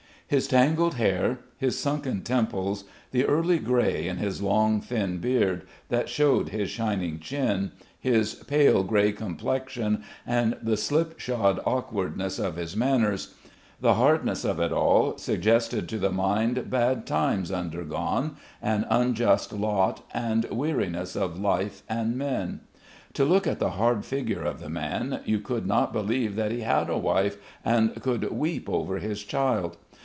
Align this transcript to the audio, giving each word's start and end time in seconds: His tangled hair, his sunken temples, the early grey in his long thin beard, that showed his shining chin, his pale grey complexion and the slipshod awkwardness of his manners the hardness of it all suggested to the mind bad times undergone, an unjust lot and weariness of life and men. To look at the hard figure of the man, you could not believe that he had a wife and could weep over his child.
His 0.27 0.47
tangled 0.47 0.93
hair, 0.93 1.39
his 1.57 1.77
sunken 1.77 2.21
temples, 2.21 2.85
the 3.11 3.25
early 3.25 3.59
grey 3.59 4.07
in 4.07 4.15
his 4.15 4.41
long 4.41 4.79
thin 4.79 5.17
beard, 5.17 5.63
that 5.89 6.07
showed 6.07 6.47
his 6.47 6.69
shining 6.69 7.19
chin, 7.19 7.73
his 7.99 8.35
pale 8.35 8.81
grey 8.85 9.11
complexion 9.11 10.05
and 10.25 10.55
the 10.61 10.77
slipshod 10.77 11.59
awkwardness 11.65 12.39
of 12.39 12.55
his 12.55 12.77
manners 12.77 13.33
the 13.81 13.95
hardness 13.95 14.45
of 14.45 14.61
it 14.61 14.71
all 14.71 15.17
suggested 15.17 15.89
to 15.89 15.97
the 15.97 16.13
mind 16.13 16.69
bad 16.69 17.05
times 17.05 17.51
undergone, 17.51 18.37
an 18.61 18.85
unjust 18.89 19.51
lot 19.51 20.01
and 20.13 20.45
weariness 20.45 21.13
of 21.17 21.41
life 21.41 21.83
and 21.89 22.15
men. 22.15 22.61
To 23.15 23.25
look 23.25 23.45
at 23.45 23.59
the 23.59 23.71
hard 23.71 24.05
figure 24.05 24.45
of 24.45 24.61
the 24.61 24.69
man, 24.69 25.19
you 25.25 25.39
could 25.41 25.67
not 25.67 25.91
believe 25.91 26.37
that 26.37 26.51
he 26.53 26.61
had 26.61 26.89
a 26.89 26.97
wife 26.97 27.35
and 27.65 28.01
could 28.01 28.31
weep 28.31 28.69
over 28.69 28.99
his 28.99 29.25
child. 29.25 29.75